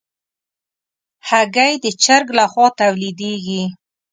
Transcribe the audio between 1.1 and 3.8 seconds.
هګۍ د چرګ له خوا تولیدېږي.